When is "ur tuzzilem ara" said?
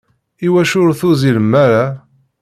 0.83-1.85